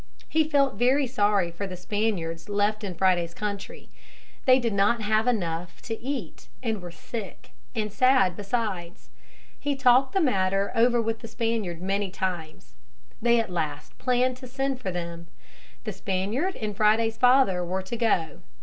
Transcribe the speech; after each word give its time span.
He 0.27 0.49
felt 0.49 0.77
very 0.79 1.05
sorry 1.05 1.51
for 1.51 1.67
the 1.67 1.77
Spaniards 1.77 2.49
left 2.49 2.83
in 2.83 2.95
Friday's 2.95 3.35
country. 3.35 3.87
They 4.45 4.57
did 4.57 4.73
not 4.73 5.03
have 5.03 5.27
enough 5.27 5.79
to 5.83 6.01
eat 6.01 6.47
and 6.63 6.81
were 6.81 6.89
sick 6.89 7.51
and 7.75 7.93
sad 7.93 8.35
besides. 8.35 9.11
He 9.59 9.75
talked 9.75 10.13
the 10.13 10.19
matter 10.19 10.71
over 10.73 10.99
with 10.99 11.19
the 11.19 11.27
Spaniard 11.27 11.83
many 11.83 12.09
times. 12.09 12.73
They 13.21 13.39
at 13.39 13.51
last 13.51 13.95
planned 13.99 14.37
to 14.37 14.47
send 14.47 14.81
for 14.81 14.89
them. 14.89 15.27
The 15.83 15.93
Spaniard 15.93 16.55
and 16.55 16.75
Friday's 16.75 17.17
father 17.17 17.63
were 17.63 17.83
to 17.83 17.95
go. 17.95 18.41